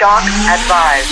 Shock 0.00 0.24
advised. 0.24 1.10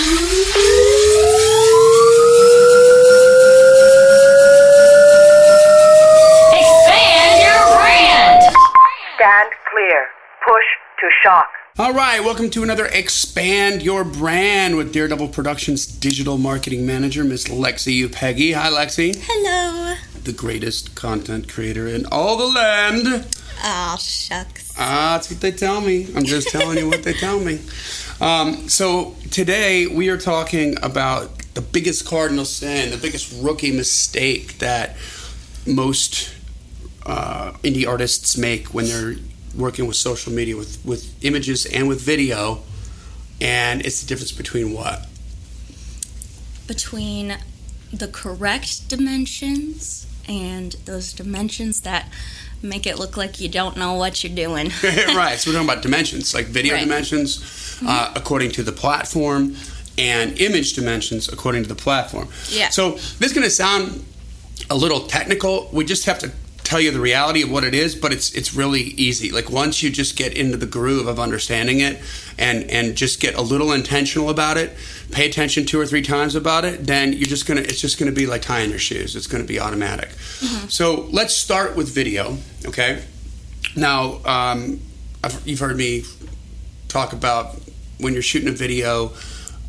Expand 6.57 7.39
your 7.43 7.77
brand. 7.77 8.41
Stand 9.13 9.49
clear. 9.71 10.07
Push 10.43 10.65
to 11.01 11.09
shock. 11.21 11.49
All 11.77 11.93
right, 11.93 12.23
welcome 12.23 12.49
to 12.49 12.63
another 12.63 12.87
Expand 12.87 13.83
Your 13.83 14.03
Brand 14.03 14.75
with 14.75 14.91
Daredevil 14.91 15.27
Productions 15.27 15.85
digital 15.85 16.39
marketing 16.39 16.87
manager, 16.87 17.23
Miss 17.23 17.43
Lexi 17.43 18.03
Upeggy. 18.03 18.55
Hi, 18.55 18.71
Lexi. 18.71 19.15
Hello. 19.15 19.97
The 20.23 20.33
greatest 20.33 20.95
content 20.95 21.47
creator 21.47 21.87
in 21.87 22.07
all 22.07 22.37
the 22.37 22.47
land. 22.47 23.27
Aw, 23.61 23.97
shucks. 23.97 24.73
Ah, 24.77 25.13
that's 25.13 25.29
what 25.29 25.41
they 25.41 25.51
tell 25.51 25.81
me. 25.81 26.07
I'm 26.15 26.23
just 26.23 26.49
telling 26.49 26.77
you 26.77 26.87
what 26.87 27.03
they 27.03 27.13
tell 27.13 27.39
me. 27.39 27.59
Um, 28.21 28.67
so 28.67 29.15
today 29.31 29.87
we 29.87 30.09
are 30.09 30.17
talking 30.17 30.75
about 30.83 31.39
the 31.53 31.61
biggest 31.61 32.05
cardinal 32.05 32.43
sin, 32.43 32.91
the 32.91 32.97
biggest 32.97 33.33
rookie 33.41 33.71
mistake 33.71 34.57
that 34.57 34.97
most 35.65 36.35
uh, 37.05 37.53
indie 37.63 37.87
artists 37.87 38.37
make 38.37 38.73
when 38.73 38.87
they're 38.87 39.15
working 39.55 39.87
with 39.87 39.95
social 39.95 40.33
media, 40.33 40.57
with 40.57 40.83
with 40.83 41.23
images 41.23 41.65
and 41.65 41.87
with 41.87 42.01
video. 42.01 42.61
And 43.39 43.85
it's 43.85 44.01
the 44.01 44.07
difference 44.07 44.33
between 44.33 44.73
what? 44.73 45.07
Between 46.67 47.37
the 47.93 48.09
correct 48.09 48.89
dimensions 48.89 50.05
and 50.27 50.73
those 50.85 51.13
dimensions 51.13 51.81
that 51.81 52.09
make 52.61 52.85
it 52.85 52.97
look 52.99 53.17
like 53.17 53.39
you 53.39 53.49
don't 53.49 53.77
know 53.77 53.93
what 53.93 54.23
you're 54.23 54.35
doing. 54.35 54.67
right. 55.15 55.37
So 55.37 55.49
we're 55.51 55.55
talking 55.57 55.69
about 55.69 55.81
dimensions, 55.81 56.33
like 56.33 56.45
video 56.47 56.73
Right. 56.75 56.83
dimensions 56.83 57.79
uh, 57.85 58.11
according 58.15 58.51
to 58.51 58.63
the 58.63 58.71
platform, 58.71 59.55
and 59.97 60.39
image 60.39 60.73
dimensions 60.73 61.27
according 61.29 61.63
to 61.63 61.69
the 61.69 61.75
platform. 61.75 62.27
Yeah. 62.49 62.69
So 62.69 62.91
this 62.91 63.21
is 63.21 63.33
going 63.33 63.43
to 63.45 63.49
sound 63.51 64.03
a 64.69 64.75
little 64.75 65.01
technical. 65.07 65.69
We 65.73 65.83
just 65.85 66.05
have 66.05 66.19
to 66.19 66.31
tell 66.69 66.79
you 66.79 66.91
the 66.91 66.99
reality 66.99 67.41
of 67.41 67.49
what 67.49 67.63
it 67.63 67.73
is, 67.73 67.95
but 67.95 68.13
it's 68.13 68.31
it's 68.33 68.53
really 68.53 68.81
easy. 68.81 69.31
Like 69.31 69.49
once 69.49 69.81
you 69.81 69.89
just 69.89 70.15
get 70.15 70.33
into 70.33 70.55
the 70.55 70.67
groove 70.67 71.07
of 71.07 71.19
understanding 71.19 71.79
it, 71.79 71.99
and 72.37 72.69
and 72.69 72.95
just 72.95 73.19
get 73.19 73.33
a 73.33 73.41
little 73.41 73.73
intentional 73.73 74.29
about 74.29 74.57
it, 74.57 74.75
pay 75.11 75.27
attention 75.27 75.65
two 75.65 75.79
or 75.79 75.87
three 75.87 76.03
times 76.03 76.35
about 76.35 76.65
it, 76.65 76.85
then 76.85 77.11
you're 77.13 77.33
just 77.35 77.47
gonna 77.47 77.61
it's 77.61 77.81
just 77.81 77.97
gonna 77.97 78.11
be 78.11 78.27
like 78.27 78.43
tying 78.43 78.69
your 78.69 78.77
shoes. 78.77 79.15
It's 79.15 79.25
gonna 79.25 79.43
be 79.45 79.59
automatic. 79.59 80.09
So 80.69 81.07
let's 81.11 81.33
start 81.33 81.75
with 81.75 81.89
video. 81.89 82.37
Okay. 82.67 83.01
Now, 83.75 84.21
um, 84.25 84.79
I've, 85.23 85.47
you've 85.47 85.59
heard 85.59 85.75
me 85.75 86.03
talk 86.87 87.13
about 87.13 87.59
when 87.99 88.13
you're 88.13 88.21
shooting 88.21 88.49
a 88.49 88.53
video 88.53 89.11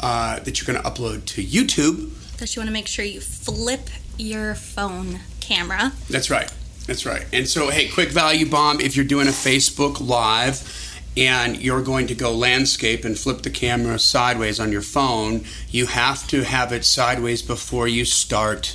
uh, 0.00 0.38
that 0.40 0.60
you're 0.60 0.72
going 0.72 0.82
to 0.82 0.88
upload 0.90 1.24
to 1.26 1.44
YouTube. 1.44 2.10
Because 2.32 2.54
you 2.54 2.60
want 2.60 2.68
to 2.68 2.72
make 2.72 2.86
sure 2.86 3.04
you 3.04 3.20
flip 3.20 3.90
your 4.16 4.54
phone 4.54 5.20
camera. 5.40 5.92
That's 6.08 6.30
right. 6.30 6.50
That's 6.90 7.06
right. 7.06 7.24
And 7.32 7.48
so, 7.48 7.70
hey, 7.70 7.86
quick 7.86 8.08
value 8.08 8.50
bomb 8.50 8.80
if 8.80 8.96
you're 8.96 9.04
doing 9.04 9.28
a 9.28 9.30
Facebook 9.30 10.04
Live 10.04 10.98
and 11.16 11.56
you're 11.56 11.84
going 11.84 12.08
to 12.08 12.16
go 12.16 12.32
landscape 12.32 13.04
and 13.04 13.16
flip 13.16 13.42
the 13.42 13.50
camera 13.50 13.96
sideways 13.96 14.58
on 14.58 14.72
your 14.72 14.82
phone, 14.82 15.44
you 15.68 15.86
have 15.86 16.26
to 16.26 16.42
have 16.42 16.72
it 16.72 16.84
sideways 16.84 17.42
before 17.42 17.86
you 17.86 18.04
start 18.04 18.74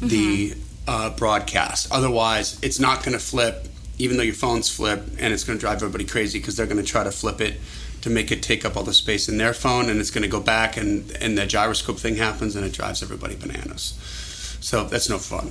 the 0.00 0.54
uh, 0.88 1.10
broadcast. 1.10 1.86
Otherwise, 1.92 2.58
it's 2.62 2.80
not 2.80 3.04
going 3.04 3.12
to 3.16 3.24
flip, 3.24 3.68
even 3.96 4.16
though 4.16 4.24
your 4.24 4.34
phone's 4.34 4.68
flip, 4.68 5.00
and 5.20 5.32
it's 5.32 5.44
going 5.44 5.56
to 5.56 5.60
drive 5.60 5.76
everybody 5.76 6.04
crazy 6.04 6.40
because 6.40 6.56
they're 6.56 6.66
going 6.66 6.84
to 6.84 6.90
try 6.90 7.04
to 7.04 7.12
flip 7.12 7.40
it 7.40 7.60
to 8.00 8.10
make 8.10 8.32
it 8.32 8.42
take 8.42 8.64
up 8.64 8.76
all 8.76 8.82
the 8.82 8.92
space 8.92 9.28
in 9.28 9.38
their 9.38 9.54
phone, 9.54 9.88
and 9.88 10.00
it's 10.00 10.10
going 10.10 10.24
to 10.24 10.28
go 10.28 10.40
back, 10.40 10.76
and, 10.76 11.16
and 11.20 11.38
the 11.38 11.46
gyroscope 11.46 12.00
thing 12.00 12.16
happens, 12.16 12.56
and 12.56 12.66
it 12.66 12.72
drives 12.72 13.04
everybody 13.04 13.36
bananas. 13.36 13.96
So 14.62 14.84
that's 14.84 15.10
no 15.10 15.18
fun. 15.18 15.50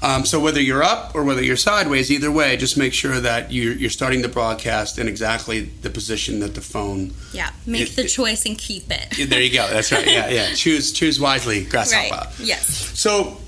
um, 0.02 0.24
so 0.24 0.38
whether 0.38 0.60
you're 0.60 0.82
up 0.84 1.14
or 1.16 1.24
whether 1.24 1.42
you're 1.42 1.56
sideways, 1.56 2.08
either 2.10 2.30
way, 2.30 2.56
just 2.56 2.78
make 2.78 2.94
sure 2.94 3.18
that 3.20 3.50
you're, 3.50 3.72
you're 3.74 3.90
starting 3.90 4.22
the 4.22 4.28
broadcast 4.28 4.96
in 4.98 5.08
exactly 5.08 5.62
the 5.62 5.90
position 5.90 6.38
that 6.40 6.54
the 6.54 6.60
phone. 6.60 7.12
Yeah, 7.32 7.50
make 7.66 7.82
It- 7.90 7.96
the 7.96 8.04
it- 8.04 8.08
choice 8.08 8.46
and 8.46 8.56
keep 8.56 8.84
it. 8.90 9.28
There 9.28 9.42
you 9.42 9.52
go. 9.52 9.68
That's 9.68 9.90
right. 9.90 10.06
Yeah, 10.06 10.28
yeah. 10.28 10.52
Choose 10.54 10.92
choose 10.92 11.18
wisely, 11.18 11.64
grasshopper. 11.64 12.14
Right. 12.26 12.40
Yes. 12.40 12.66
So 12.98 13.38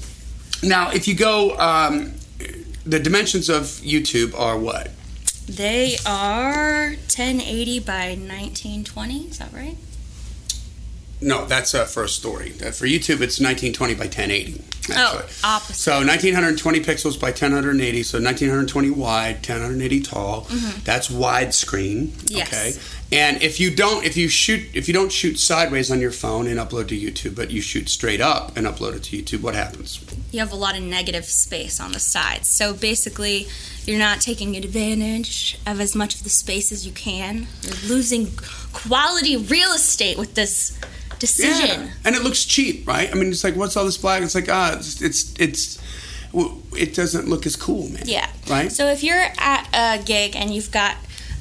now, 0.63 0.91
if 0.91 1.07
you 1.07 1.15
go, 1.15 1.57
um, 1.59 2.15
the 2.85 2.99
dimensions 2.99 3.49
of 3.49 3.63
YouTube 3.63 4.39
are 4.39 4.59
what? 4.59 4.91
They 5.47 5.97
are 6.05 6.89
1080 6.89 7.79
by 7.81 8.09
1920. 8.17 9.29
Is 9.29 9.39
that 9.39 9.53
right? 9.53 9.77
No, 11.25 11.47
that's 11.47 11.75
uh, 11.75 11.87
for 11.87 12.05
a 12.05 12.09
story. 12.09 12.53
Uh, 12.61 12.71
for 12.71 12.87
YouTube, 12.87 13.23
it's 13.23 13.41
1920 13.41 13.95
by 13.95 14.05
1080. 14.05 14.61
Actually. 14.61 14.97
Oh, 14.99 15.27
opposite. 15.43 15.77
So 15.77 15.93
1920 15.93 16.81
pixels 16.81 17.19
by 17.19 17.29
1080, 17.29 18.03
so 18.03 18.19
1920 18.19 18.91
wide, 18.91 19.37
1080 19.37 20.01
tall. 20.03 20.47
That's 20.85 21.09
widescreen. 21.09 22.09
Mm-hmm. 22.09 22.37
Yes. 22.37 22.49
Okay. 22.53 23.17
And 23.17 23.43
if 23.43 23.59
you 23.59 23.75
don't, 23.75 24.05
if 24.05 24.19
you 24.19 24.29
shoot, 24.29 24.63
if 24.75 24.87
you 24.87 24.93
don't 24.93 25.11
shoot 25.11 25.39
sideways 25.39 25.91
on 25.91 26.01
your 26.01 26.11
phone 26.11 26.47
and 26.47 26.59
upload 26.59 26.89
to 26.89 26.99
YouTube, 26.99 27.35
but 27.35 27.51
you 27.51 27.63
shoot 27.63 27.89
straight 27.89 28.21
up 28.21 28.55
and 28.57 28.67
upload 28.67 28.95
it 28.95 29.05
to 29.05 29.17
YouTube, 29.17 29.43
what 29.43 29.55
happens? 29.55 30.05
you 30.35 30.41
have 30.41 30.53
a 30.53 30.57
lot 30.57 30.77
of 30.77 30.83
negative 30.83 31.25
space 31.25 31.79
on 31.79 31.93
the 31.93 32.01
sides. 32.01 32.49
So 32.49 32.75
basically, 32.75 33.47
you're 33.87 34.01
not 34.01 34.21
taking 34.21 34.57
advantage 34.57 35.57
of 35.65 35.81
as 35.81 35.95
much 35.95 36.17
of 36.17 36.25
the 36.25 36.31
space 36.31 36.73
as 36.73 36.85
you 36.85 36.93
can. 36.93 37.47
You're 37.63 37.89
losing 37.89 38.33
quality 38.73 39.37
real 39.37 39.73
estate 39.73 40.19
with 40.19 40.35
this 40.35 40.77
decision. 41.19 41.91
And 42.05 42.15
it 42.15 42.23
looks 42.23 42.45
cheap, 42.45 42.87
right? 42.87 43.11
I 43.11 43.15
mean, 43.15 43.29
it's 43.31 43.45
like, 43.45 43.57
what's 43.57 43.77
all 43.77 43.85
this 43.85 43.97
black? 43.99 44.23
It's 44.23 44.35
like, 44.35 44.49
ah, 44.49 44.75
it's 44.77 45.01
it's, 45.03 45.35
it's 45.39 45.79
it 46.77 46.95
doesn't 46.95 47.29
look 47.29 47.47
as 47.47 47.57
cool, 47.57 47.89
man. 47.91 48.03
Yeah. 48.07 48.29
Right. 48.49 48.71
So 48.73 48.87
if 48.89 49.03
you're 49.05 49.27
at 49.39 49.69
a 49.73 50.03
gig 50.03 50.35
and 50.35 50.53
you've 50.53 50.71
got 50.73 50.97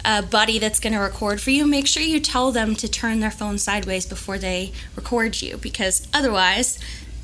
a 0.06 0.22
buddy 0.22 0.60
that's 0.60 0.80
going 0.80 0.94
to 0.94 1.00
record 1.00 1.42
for 1.42 1.50
you, 1.50 1.66
make 1.66 1.88
sure 1.88 2.04
you 2.04 2.20
tell 2.20 2.52
them 2.52 2.76
to 2.76 2.88
turn 2.88 3.20
their 3.20 3.32
phone 3.32 3.58
sideways 3.58 4.06
before 4.06 4.38
they 4.38 4.72
record 4.96 5.42
you 5.42 5.58
because 5.58 6.08
otherwise, 6.14 6.78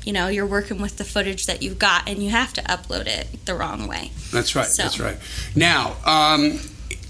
you 0.04 0.12
know, 0.12 0.26
you're 0.28 0.46
working 0.46 0.80
with 0.80 0.96
the 0.96 1.04
footage 1.04 1.46
that 1.46 1.62
you've 1.62 1.78
got 1.78 2.08
and 2.08 2.22
you 2.22 2.30
have 2.30 2.52
to 2.54 2.62
upload 2.62 3.06
it 3.06 3.44
the 3.46 3.54
wrong 3.54 3.86
way. 3.86 4.10
That's 4.32 4.56
right. 4.56 4.66
So- 4.66 4.82
That's 4.82 4.98
right. 4.98 5.18
Now, 5.54 5.96
um, 6.04 6.58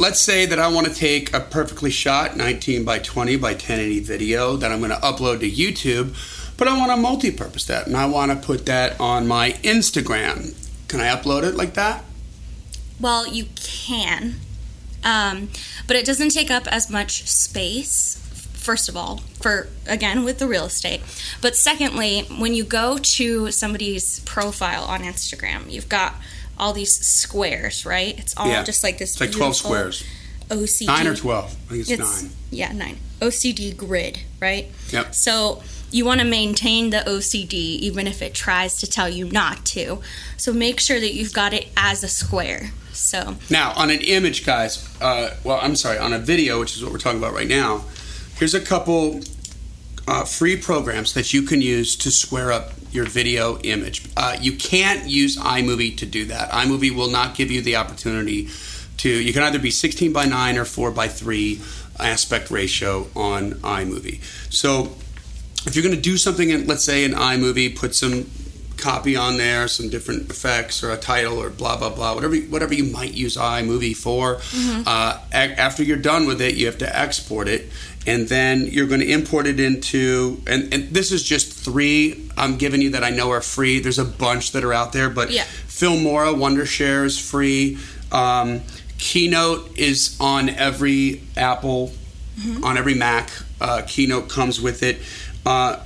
let's 0.00 0.18
say 0.18 0.46
that 0.46 0.58
I 0.58 0.66
want 0.68 0.86
to 0.86 0.94
take 0.94 1.34
a 1.34 1.40
perfectly 1.40 1.90
shot 1.90 2.34
19 2.34 2.86
by 2.86 3.00
20 3.00 3.36
by 3.36 3.50
1080 3.50 4.00
video 4.00 4.56
that 4.56 4.72
I'm 4.72 4.78
going 4.78 4.90
to 4.90 4.96
upload 4.96 5.40
to 5.40 5.50
YouTube, 5.50 6.16
but 6.56 6.66
I 6.66 6.76
want 6.78 6.90
to 6.90 6.96
multi-purpose 6.96 7.66
that 7.66 7.86
and 7.86 7.94
I 7.94 8.06
want 8.06 8.32
to 8.32 8.46
put 8.46 8.64
that 8.64 8.98
on 8.98 9.28
my 9.28 9.52
Instagram. 9.62 10.56
Can 10.88 11.00
I 11.00 11.14
upload 11.14 11.42
it 11.42 11.54
like 11.54 11.74
that? 11.74 12.02
Well, 12.98 13.28
you 13.28 13.44
can, 13.56 14.36
um, 15.04 15.50
but 15.86 15.96
it 15.96 16.06
doesn't 16.06 16.30
take 16.30 16.50
up 16.50 16.66
as 16.66 16.90
much 16.90 17.28
space. 17.28 18.16
First 18.54 18.88
of 18.88 18.96
all, 18.96 19.18
for 19.40 19.68
again 19.86 20.24
with 20.24 20.38
the 20.38 20.46
real 20.46 20.66
estate, 20.66 21.00
but 21.40 21.56
secondly, 21.56 22.22
when 22.38 22.54
you 22.54 22.62
go 22.64 22.98
to 22.98 23.50
somebody's 23.50 24.20
profile 24.20 24.84
on 24.84 25.00
Instagram, 25.00 25.70
you've 25.70 25.88
got 25.88 26.14
all 26.60 26.72
these 26.72 26.94
squares, 27.04 27.84
right? 27.86 28.16
It's 28.18 28.34
all 28.36 28.48
Yeah. 28.48 28.62
just 28.62 28.84
like 28.84 28.98
this. 28.98 29.12
It's 29.12 29.20
like 29.20 29.32
12 29.32 29.56
squares. 29.56 30.04
OCD. 30.50 30.86
Nine 30.86 31.06
or 31.06 31.14
12. 31.16 31.44
I 31.44 31.68
think 31.70 31.80
it's, 31.80 31.90
It's 31.90 32.22
nine. 32.22 32.30
yeah, 32.50 32.72
nine. 32.72 32.98
OCD 33.20 33.72
grid, 33.76 34.20
right? 34.40 34.66
Yep. 34.90 35.14
So 35.14 35.62
you 35.90 36.04
want 36.04 36.20
to 36.20 36.26
maintain 36.26 36.90
the 36.90 37.02
OCD 37.08 37.54
even 37.80 38.06
if 38.06 38.20
it 38.22 38.34
tries 38.34 38.76
to 38.78 38.86
tell 38.86 39.08
you 39.08 39.24
not 39.26 39.64
to. 39.66 40.00
So 40.36 40.52
make 40.52 40.80
sure 40.80 41.00
that 41.00 41.14
you've 41.14 41.32
got 41.32 41.52
it 41.54 41.68
as 41.76 42.02
a 42.04 42.08
square. 42.08 42.72
So 42.92 43.36
Now, 43.48 43.72
on 43.76 43.90
an 43.90 44.00
image, 44.00 44.44
guys, 44.44 44.84
uh, 45.00 45.30
well, 45.44 45.58
I'm 45.62 45.76
sorry, 45.76 45.98
on 45.98 46.12
a 46.12 46.18
video, 46.18 46.60
which 46.60 46.76
is 46.76 46.82
what 46.82 46.92
we're 46.92 46.98
talking 46.98 47.18
about 47.18 47.32
right 47.32 47.48
now, 47.48 47.84
here's 48.38 48.54
a 48.54 48.60
couple 48.60 49.20
uh, 50.08 50.24
free 50.24 50.56
programs 50.56 51.14
that 51.14 51.32
you 51.32 51.42
can 51.42 51.60
use 51.62 51.94
to 51.96 52.10
square 52.10 52.50
up 52.52 52.72
your 52.92 53.06
video 53.06 53.58
image. 53.60 54.02
Uh, 54.16 54.36
you 54.40 54.56
can't 54.56 55.08
use 55.08 55.36
iMovie 55.36 55.96
to 55.98 56.06
do 56.06 56.24
that. 56.26 56.50
iMovie 56.50 56.94
will 56.94 57.10
not 57.10 57.34
give 57.34 57.50
you 57.50 57.62
the 57.62 57.76
opportunity 57.76 58.48
to, 58.98 59.08
you 59.08 59.32
can 59.32 59.42
either 59.42 59.58
be 59.58 59.70
16 59.70 60.12
by 60.12 60.26
9 60.26 60.58
or 60.58 60.64
4 60.64 60.90
by 60.90 61.08
3 61.08 61.60
aspect 61.98 62.50
ratio 62.50 63.08
on 63.14 63.52
iMovie. 63.52 64.20
So, 64.52 64.96
if 65.66 65.76
you're 65.76 65.82
going 65.82 65.94
to 65.94 66.00
do 66.00 66.16
something 66.16 66.50
in, 66.50 66.66
let's 66.66 66.84
say, 66.84 67.04
in 67.04 67.12
iMovie, 67.12 67.76
put 67.76 67.94
some 67.94 68.30
copy 68.80 69.14
on 69.16 69.36
there, 69.36 69.68
some 69.68 69.88
different 69.88 70.30
effects 70.30 70.82
or 70.82 70.90
a 70.90 70.96
title 70.96 71.38
or 71.40 71.50
blah 71.50 71.76
blah 71.76 71.90
blah, 71.90 72.14
whatever 72.14 72.36
whatever 72.36 72.74
you 72.74 72.84
might 72.84 73.12
use 73.14 73.36
iMovie 73.36 73.96
for. 73.96 74.40
Uh, 74.86 75.18
a- 75.32 75.60
after 75.60 75.82
you're 75.82 75.96
done 75.98 76.26
with 76.26 76.40
it, 76.40 76.54
you 76.56 76.66
have 76.66 76.78
to 76.78 76.98
export 76.98 77.46
it, 77.48 77.70
and 78.06 78.28
then 78.28 78.66
you're 78.66 78.86
going 78.86 79.00
to 79.00 79.10
import 79.10 79.46
it 79.46 79.60
into. 79.60 80.40
And, 80.46 80.72
and 80.74 80.90
this 80.90 81.12
is 81.12 81.22
just 81.22 81.52
three 81.52 82.28
I'm 82.36 82.56
giving 82.56 82.80
you 82.80 82.90
that 82.90 83.04
I 83.04 83.10
know 83.10 83.30
are 83.30 83.42
free. 83.42 83.80
There's 83.80 83.98
a 83.98 84.04
bunch 84.04 84.52
that 84.52 84.64
are 84.64 84.72
out 84.72 84.92
there, 84.92 85.10
but 85.10 85.30
Yeah. 85.30 85.44
Filmora, 85.68 86.34
Wondershare 86.34 87.04
is 87.04 87.18
free. 87.18 87.78
Um, 88.12 88.60
Keynote 88.98 89.78
is 89.78 90.16
on 90.20 90.48
every 90.50 91.22
Apple 91.36 91.92
on 92.62 92.78
every 92.78 92.94
Mac. 92.94 93.30
Uh, 93.60 93.82
Keynote 93.86 94.28
comes 94.30 94.60
with 94.60 94.82
it. 94.82 94.98
Uh, 95.46 95.76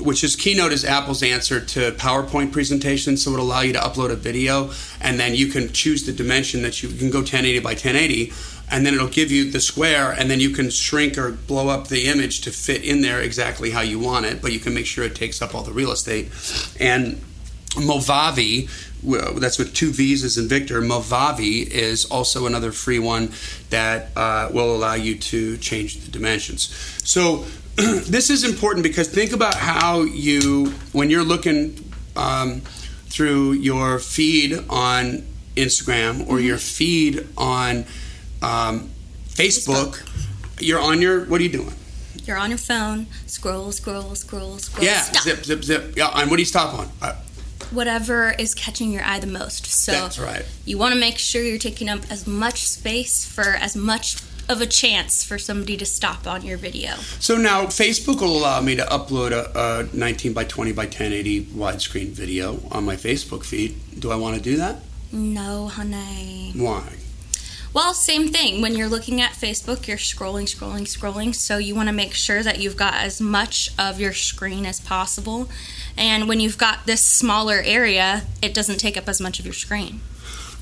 which 0.00 0.24
is 0.24 0.34
Keynote 0.34 0.72
is 0.72 0.84
Apple's 0.84 1.22
answer 1.22 1.60
to 1.60 1.92
PowerPoint 1.92 2.52
presentations, 2.52 3.22
so 3.22 3.32
it'll 3.32 3.46
allow 3.46 3.60
you 3.60 3.72
to 3.72 3.78
upload 3.78 4.10
a 4.10 4.16
video, 4.16 4.72
and 5.00 5.20
then 5.20 5.36
you 5.36 5.46
can 5.46 5.72
choose 5.72 6.04
the 6.04 6.12
dimension 6.12 6.62
that 6.62 6.82
you, 6.82 6.88
you 6.88 6.98
can 6.98 7.10
go 7.10 7.18
1080 7.18 7.60
by 7.60 7.70
1080, 7.70 8.32
and 8.72 8.84
then 8.84 8.92
it'll 8.92 9.06
give 9.06 9.30
you 9.30 9.50
the 9.50 9.60
square, 9.60 10.10
and 10.10 10.28
then 10.28 10.40
you 10.40 10.50
can 10.50 10.68
shrink 10.68 11.16
or 11.16 11.30
blow 11.30 11.68
up 11.68 11.86
the 11.88 12.06
image 12.06 12.40
to 12.40 12.50
fit 12.50 12.82
in 12.82 13.02
there 13.02 13.20
exactly 13.20 13.70
how 13.70 13.82
you 13.82 14.00
want 14.00 14.26
it, 14.26 14.42
but 14.42 14.52
you 14.52 14.58
can 14.58 14.74
make 14.74 14.86
sure 14.86 15.04
it 15.04 15.14
takes 15.14 15.40
up 15.40 15.54
all 15.54 15.62
the 15.62 15.72
real 15.72 15.92
estate. 15.92 16.26
And 16.80 17.22
Movavi, 17.76 18.68
that's 19.38 19.58
with 19.58 19.74
two 19.74 19.92
V's 19.92 20.24
as 20.24 20.38
in 20.38 20.48
Victor. 20.48 20.80
Movavi 20.80 21.66
is 21.68 22.04
also 22.06 22.46
another 22.46 22.72
free 22.72 22.98
one 22.98 23.30
that 23.70 24.10
uh, 24.16 24.48
will 24.52 24.74
allow 24.74 24.94
you 24.94 25.16
to 25.18 25.56
change 25.58 25.98
the 26.00 26.10
dimensions. 26.10 26.68
So 27.04 27.44
this 27.76 28.30
is 28.30 28.44
important 28.44 28.84
because 28.84 29.08
think 29.08 29.32
about 29.32 29.54
how 29.54 30.02
you, 30.02 30.66
when 30.92 31.10
you're 31.10 31.24
looking 31.24 31.76
um, 32.14 32.60
through 33.06 33.52
your 33.52 33.98
feed 33.98 34.64
on 34.70 35.26
Instagram 35.56 36.28
or 36.28 36.38
your 36.38 36.58
feed 36.58 37.26
on 37.36 37.84
um, 38.42 38.90
Facebook, 39.26 40.08
you're 40.60 40.80
on 40.80 41.02
your, 41.02 41.24
what 41.24 41.40
are 41.40 41.44
you 41.44 41.50
doing? 41.50 41.74
You're 42.24 42.36
on 42.36 42.50
your 42.50 42.58
phone, 42.58 43.06
scroll, 43.26 43.72
scroll, 43.72 44.14
scroll, 44.14 44.58
scroll. 44.58 44.84
Yeah, 44.84 45.00
stop. 45.00 45.22
zip, 45.24 45.44
zip, 45.44 45.64
zip. 45.64 45.96
Yeah, 45.96 46.10
and 46.14 46.30
what 46.30 46.36
do 46.36 46.42
you 46.42 46.46
stop 46.46 46.78
on? 46.78 46.88
Uh, 47.02 47.16
Whatever 47.72 48.30
is 48.30 48.54
catching 48.54 48.92
your 48.92 49.02
eye 49.04 49.18
the 49.18 49.26
most. 49.26 49.66
So 49.66 49.92
That's 49.92 50.18
right. 50.18 50.44
you 50.64 50.78
want 50.78 50.94
to 50.94 51.00
make 51.00 51.18
sure 51.18 51.42
you're 51.42 51.58
taking 51.58 51.88
up 51.88 52.00
as 52.10 52.24
much 52.26 52.68
space 52.68 53.24
for 53.24 53.42
as 53.42 53.74
much 53.74 54.16
of 54.48 54.60
a 54.60 54.66
chance 54.66 55.24
for 55.24 55.38
somebody 55.38 55.76
to 55.76 55.86
stop 55.86 56.26
on 56.26 56.42
your 56.42 56.58
video. 56.58 56.94
So 57.20 57.36
now 57.36 57.66
Facebook 57.66 58.20
will 58.20 58.36
allow 58.36 58.60
me 58.60 58.76
to 58.76 58.82
upload 58.84 59.32
a, 59.32 59.88
a 59.92 59.96
19 59.96 60.32
by 60.32 60.44
20 60.44 60.72
by 60.72 60.84
1080 60.84 61.46
widescreen 61.46 62.08
video 62.08 62.60
on 62.70 62.84
my 62.84 62.96
Facebook 62.96 63.44
feed. 63.44 63.76
Do 63.98 64.10
I 64.10 64.16
want 64.16 64.36
to 64.36 64.42
do 64.42 64.56
that? 64.56 64.80
No, 65.12 65.68
honey. 65.68 66.52
Why? 66.56 66.92
Well, 67.74 67.92
same 67.92 68.28
thing. 68.28 68.62
When 68.62 68.76
you're 68.76 68.88
looking 68.88 69.20
at 69.20 69.32
Facebook, 69.32 69.88
you're 69.88 69.96
scrolling, 69.96 70.44
scrolling, 70.44 70.82
scrolling. 70.82 71.34
So 71.34 71.58
you 71.58 71.74
want 71.74 71.88
to 71.88 71.92
make 71.92 72.14
sure 72.14 72.40
that 72.40 72.60
you've 72.60 72.76
got 72.76 72.94
as 72.94 73.20
much 73.20 73.70
of 73.76 73.98
your 73.98 74.12
screen 74.12 74.64
as 74.64 74.80
possible. 74.80 75.48
And 75.96 76.28
when 76.28 76.38
you've 76.38 76.56
got 76.56 76.86
this 76.86 77.04
smaller 77.04 77.60
area, 77.64 78.22
it 78.40 78.54
doesn't 78.54 78.78
take 78.78 78.96
up 78.96 79.08
as 79.08 79.20
much 79.20 79.40
of 79.40 79.44
your 79.44 79.54
screen. 79.54 80.00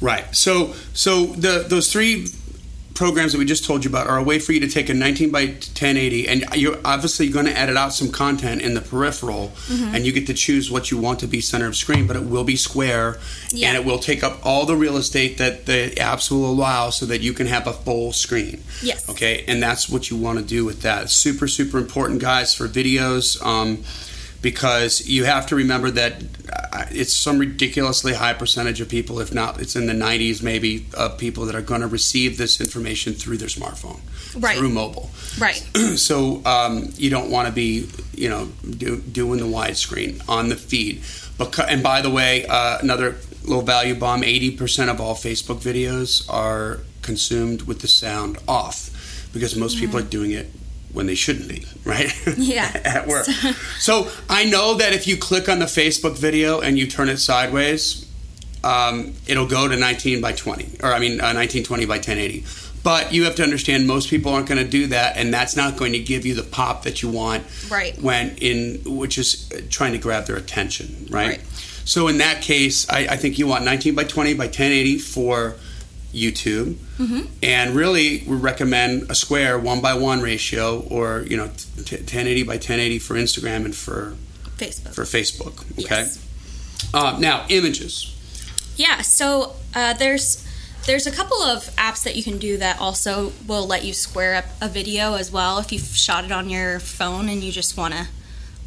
Right. 0.00 0.34
So 0.34 0.74
so 0.94 1.26
the 1.26 1.64
those 1.68 1.92
three 1.92 2.28
programs 2.94 3.32
that 3.32 3.38
we 3.38 3.44
just 3.44 3.64
told 3.64 3.84
you 3.84 3.90
about 3.90 4.06
are 4.06 4.18
a 4.18 4.22
way 4.22 4.38
for 4.38 4.52
you 4.52 4.60
to 4.60 4.68
take 4.68 4.88
a 4.88 4.94
19 4.94 5.30
by 5.30 5.46
1080 5.46 6.28
and 6.28 6.44
you're 6.54 6.78
obviously 6.84 7.28
going 7.28 7.46
to 7.46 7.58
edit 7.58 7.76
out 7.76 7.92
some 7.92 8.10
content 8.10 8.60
in 8.62 8.74
the 8.74 8.80
peripheral 8.80 9.52
Mm-hmm. 9.68 9.94
and 9.94 10.04
you 10.06 10.12
get 10.12 10.26
to 10.26 10.34
choose 10.34 10.70
what 10.70 10.90
you 10.90 10.98
want 10.98 11.20
to 11.20 11.26
be 11.26 11.40
center 11.40 11.66
of 11.66 11.76
screen 11.76 12.06
but 12.06 12.16
it 12.16 12.24
will 12.24 12.44
be 12.44 12.56
square 12.56 13.18
Yeah. 13.50 13.68
and 13.68 13.76
it 13.76 13.84
will 13.84 13.98
take 13.98 14.22
up 14.22 14.38
all 14.44 14.66
the 14.66 14.76
real 14.76 14.96
estate 14.96 15.38
that 15.38 15.66
the 15.66 15.92
apps 15.96 16.30
will 16.30 16.44
allow 16.46 16.90
so 16.90 17.06
that 17.06 17.20
you 17.20 17.32
can 17.32 17.46
have 17.46 17.66
a 17.66 17.72
full 17.72 18.12
screen 18.12 18.62
Yes. 18.82 19.08
okay 19.08 19.44
and 19.48 19.62
that's 19.62 19.88
what 19.88 20.10
you 20.10 20.16
want 20.16 20.38
to 20.38 20.44
do 20.44 20.64
with 20.64 20.82
that 20.82 21.10
super 21.10 21.48
super 21.48 21.78
important 21.78 22.20
guys 22.20 22.54
for 22.54 22.68
videos 22.68 23.40
um, 23.44 23.82
because 24.42 25.06
you 25.08 25.24
have 25.24 25.46
to 25.46 25.56
remember 25.56 25.90
that 25.92 26.22
uh, 26.72 26.84
it's 26.90 27.12
some 27.12 27.38
ridiculously 27.38 28.12
high 28.12 28.34
percentage 28.34 28.80
of 28.80 28.88
people, 28.88 29.20
if 29.20 29.32
not, 29.32 29.60
it's 29.60 29.76
in 29.76 29.86
the 29.86 29.92
90s 29.92 30.42
maybe, 30.42 30.86
of 30.94 31.16
people 31.16 31.46
that 31.46 31.54
are 31.54 31.62
going 31.62 31.80
to 31.80 31.86
receive 31.86 32.36
this 32.36 32.60
information 32.60 33.14
through 33.14 33.38
their 33.38 33.48
smartphone, 33.48 34.00
Right. 34.36 34.58
through 34.58 34.70
mobile. 34.70 35.10
Right. 35.38 35.56
so 35.96 36.44
um, 36.44 36.90
you 36.96 37.08
don't 37.08 37.30
want 37.30 37.46
to 37.46 37.52
be, 37.54 37.88
you 38.14 38.28
know, 38.28 38.46
do, 38.68 39.00
doing 39.00 39.38
the 39.38 39.46
widescreen 39.46 40.20
on 40.28 40.48
the 40.48 40.56
feed. 40.56 41.02
But 41.38 41.58
and 41.70 41.82
by 41.82 42.02
the 42.02 42.10
way, 42.10 42.44
uh, 42.46 42.78
another 42.82 43.16
little 43.44 43.62
value 43.62 43.94
bomb: 43.94 44.22
80% 44.22 44.90
of 44.90 45.00
all 45.00 45.14
Facebook 45.14 45.60
videos 45.60 46.28
are 46.32 46.80
consumed 47.00 47.62
with 47.62 47.80
the 47.80 47.88
sound 47.88 48.38
off 48.46 48.90
because 49.32 49.56
most 49.56 49.78
people 49.78 49.98
are 49.98 50.02
doing 50.02 50.30
it 50.30 50.50
when 50.92 51.06
they 51.06 51.14
shouldn't 51.14 51.48
be, 51.48 51.64
right? 51.84 52.12
Yeah. 52.36 52.80
At 52.84 53.06
work. 53.06 53.26
So 53.78 54.10
I 54.28 54.44
know 54.44 54.74
that 54.74 54.92
if 54.92 55.06
you 55.06 55.16
click 55.16 55.48
on 55.48 55.58
the 55.58 55.66
Facebook 55.66 56.18
video 56.18 56.60
and 56.60 56.78
you 56.78 56.86
turn 56.86 57.08
it 57.08 57.18
sideways, 57.18 58.08
um, 58.64 59.14
it'll 59.26 59.46
go 59.46 59.68
to 59.68 59.76
19 59.76 60.20
by 60.20 60.32
20, 60.32 60.78
or 60.82 60.92
I 60.92 60.98
mean, 60.98 61.20
uh, 61.20 61.34
1920 61.34 61.86
by 61.86 61.96
1080. 61.96 62.44
But 62.82 63.12
you 63.12 63.24
have 63.24 63.36
to 63.36 63.42
understand 63.42 63.86
most 63.86 64.10
people 64.10 64.32
aren't 64.32 64.48
going 64.48 64.62
to 64.62 64.68
do 64.68 64.88
that, 64.88 65.16
and 65.16 65.32
that's 65.32 65.56
not 65.56 65.76
going 65.76 65.92
to 65.92 66.00
give 66.00 66.26
you 66.26 66.34
the 66.34 66.42
pop 66.42 66.82
that 66.82 67.02
you 67.02 67.08
want. 67.08 67.44
Right. 67.70 68.00
When 68.00 68.36
in 68.38 68.80
which 68.84 69.18
is 69.18 69.50
uh, 69.52 69.60
trying 69.70 69.92
to 69.92 69.98
grab 69.98 70.26
their 70.26 70.36
attention, 70.36 71.06
right? 71.10 71.28
Right. 71.28 71.40
So 71.84 72.08
in 72.08 72.18
that 72.18 72.42
case, 72.42 72.88
I, 72.90 73.06
I 73.10 73.16
think 73.16 73.38
you 73.38 73.46
want 73.46 73.64
19 73.64 73.94
by 73.94 74.04
20 74.04 74.34
by 74.34 74.44
1080 74.46 74.98
for 74.98 75.56
YouTube, 76.12 76.74
Mm-hmm. 76.98 77.22
and 77.42 77.74
really 77.74 78.22
we 78.26 78.36
recommend 78.36 79.10
a 79.10 79.14
square 79.14 79.58
one 79.58 79.80
by 79.80 79.94
one 79.94 80.20
ratio, 80.20 80.80
or 80.88 81.22
you 81.22 81.36
know, 81.36 81.48
t- 81.84 81.96
1080 81.96 82.42
by 82.44 82.52
1080 82.54 82.98
for 82.98 83.14
Instagram 83.14 83.64
and 83.64 83.74
for 83.74 84.14
Facebook. 84.58 84.94
for 84.94 85.04
Facebook. 85.04 85.62
Okay. 85.84 86.02
Yes. 86.04 86.18
Uh, 86.94 87.16
now 87.18 87.46
images. 87.48 88.08
Yeah, 88.76 89.00
so 89.02 89.54
uh, 89.74 89.94
there's 89.94 90.46
there's 90.86 91.06
a 91.06 91.12
couple 91.12 91.36
of 91.42 91.64
apps 91.76 92.02
that 92.04 92.16
you 92.16 92.22
can 92.22 92.38
do 92.38 92.56
that 92.58 92.80
also 92.80 93.32
will 93.46 93.66
let 93.66 93.84
you 93.84 93.92
square 93.92 94.34
up 94.34 94.44
a 94.60 94.68
video 94.68 95.14
as 95.14 95.30
well. 95.30 95.58
If 95.58 95.70
you've 95.72 95.82
shot 95.96 96.24
it 96.24 96.32
on 96.32 96.50
your 96.50 96.80
phone 96.80 97.28
and 97.28 97.42
you 97.42 97.52
just 97.52 97.76
want 97.76 97.94
to 97.94 98.06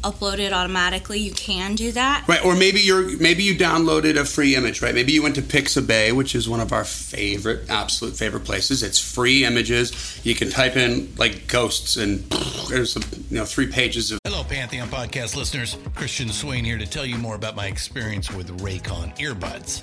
upload 0.02 0.38
it 0.38 0.52
automatically, 0.52 1.18
you 1.18 1.32
can 1.32 1.74
do 1.74 1.92
that. 1.92 2.24
Right, 2.28 2.44
or 2.44 2.54
maybe 2.54 2.80
you're 2.80 3.18
maybe 3.18 3.42
you 3.42 3.54
downloaded 3.54 4.16
a 4.16 4.24
free 4.24 4.54
image, 4.54 4.82
right? 4.82 4.94
Maybe 4.94 5.12
you 5.12 5.22
went 5.22 5.34
to 5.36 5.42
Pixabay, 5.42 6.14
which 6.14 6.34
is 6.34 6.48
one 6.48 6.60
of 6.60 6.72
our 6.72 6.84
favorite, 6.84 7.68
absolute 7.68 8.16
favorite 8.16 8.44
places. 8.44 8.82
It's 8.82 8.98
free 8.98 9.44
images. 9.44 10.20
You 10.24 10.34
can 10.34 10.50
type 10.50 10.76
in 10.76 11.12
like 11.16 11.46
ghosts, 11.46 11.96
and 11.96 12.20
there's 12.68 12.92
some, 12.92 13.02
you 13.30 13.38
know 13.38 13.44
three 13.44 13.66
pages 13.66 14.12
of. 14.12 14.18
Hello, 14.24 14.44
Pantheon 14.44 14.88
podcast 14.88 15.36
listeners. 15.36 15.76
Christian 15.94 16.28
Swain 16.28 16.64
here 16.64 16.78
to 16.78 16.86
tell 16.86 17.06
you 17.06 17.18
more 17.18 17.34
about 17.34 17.56
my 17.56 17.66
experience 17.66 18.32
with 18.32 18.60
Raycon 18.60 19.16
earbuds. 19.18 19.82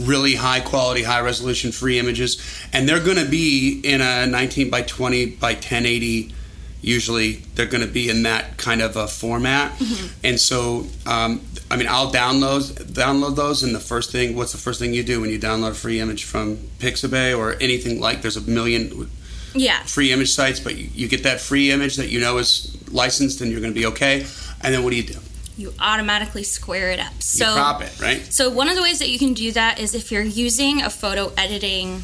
Really 0.00 0.34
high 0.34 0.60
quality, 0.60 1.02
high 1.02 1.20
resolution 1.20 1.72
free 1.72 1.98
images, 1.98 2.40
and 2.72 2.88
they're 2.88 3.02
going 3.04 3.16
to 3.18 3.28
be 3.30 3.80
in 3.84 4.00
a 4.00 4.26
19 4.26 4.70
by 4.70 4.82
20 4.82 5.26
by 5.36 5.52
1080. 5.52 6.34
Usually, 6.82 7.32
they're 7.56 7.66
going 7.66 7.86
to 7.86 7.92
be 7.92 8.08
in 8.08 8.22
that 8.22 8.56
kind 8.56 8.80
of 8.80 8.96
a 8.96 9.06
format, 9.06 9.78
and 10.24 10.40
so 10.40 10.86
um, 11.06 11.42
I 11.70 11.76
mean, 11.76 11.86
I'll 11.88 12.10
download 12.10 12.70
download 12.94 13.36
those, 13.36 13.62
and 13.62 13.74
the 13.74 13.80
first 13.80 14.10
thing, 14.10 14.34
what's 14.34 14.52
the 14.52 14.58
first 14.58 14.80
thing 14.80 14.94
you 14.94 15.02
do 15.02 15.20
when 15.20 15.28
you 15.28 15.38
download 15.38 15.72
a 15.72 15.74
free 15.74 16.00
image 16.00 16.24
from 16.24 16.56
Pixabay 16.78 17.36
or 17.36 17.52
anything 17.60 18.00
like? 18.00 18.22
There's 18.22 18.38
a 18.38 18.40
million 18.40 19.10
Yeah. 19.54 19.82
free 19.82 20.10
image 20.10 20.30
sites, 20.30 20.58
but 20.58 20.74
you, 20.76 20.88
you 20.94 21.06
get 21.06 21.22
that 21.24 21.40
free 21.42 21.70
image 21.70 21.96
that 21.96 22.08
you 22.08 22.18
know 22.18 22.38
is 22.38 22.74
licensed, 22.90 23.42
and 23.42 23.50
you're 23.52 23.60
going 23.60 23.74
to 23.74 23.78
be 23.78 23.86
okay. 23.86 24.24
And 24.62 24.72
then 24.74 24.82
what 24.82 24.90
do 24.90 24.96
you 24.96 25.02
do? 25.02 25.18
You 25.60 25.74
automatically 25.78 26.42
square 26.42 26.90
it 26.90 26.98
up. 26.98 27.12
You 27.16 27.20
So 27.20 27.54
crop 27.54 27.82
it, 27.82 28.00
right? 28.00 28.20
So 28.32 28.48
one 28.50 28.68
of 28.68 28.76
the 28.76 28.82
ways 28.82 28.98
that 28.98 29.08
you 29.10 29.18
can 29.18 29.34
do 29.34 29.52
that 29.52 29.78
is 29.78 29.94
if 29.94 30.10
you're 30.10 30.22
using 30.22 30.80
a 30.80 30.88
photo 30.90 31.32
editing 31.36 32.02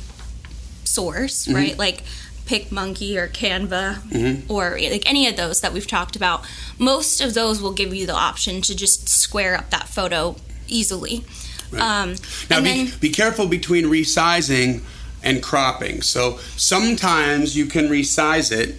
source, 0.84 1.46
Mm-hmm. 1.46 1.54
right? 1.56 1.78
Like 1.78 2.02
PicMonkey 2.46 3.16
or 3.16 3.26
Canva 3.28 4.48
or 4.48 4.78
like 4.78 5.08
any 5.08 5.26
of 5.26 5.36
those 5.36 5.60
that 5.62 5.72
we've 5.72 5.86
talked 5.86 6.14
about. 6.16 6.44
Most 6.78 7.20
of 7.20 7.34
those 7.34 7.60
will 7.60 7.72
give 7.72 7.92
you 7.94 8.06
the 8.06 8.14
option 8.14 8.60
to 8.62 8.74
just 8.76 9.08
square 9.08 9.56
up 9.56 9.70
that 9.70 9.88
photo 9.88 10.36
easily. 10.68 11.24
Um, 11.72 12.14
Now, 12.48 12.58
and 12.58 12.64
be, 12.64 12.84
then 12.84 12.92
be 13.00 13.10
careful 13.10 13.46
between 13.48 13.86
resizing 13.86 14.82
and 15.24 15.42
cropping. 15.42 16.02
So 16.02 16.38
sometimes 16.56 17.56
you 17.56 17.66
can 17.66 17.88
resize 17.88 18.52
it. 18.52 18.76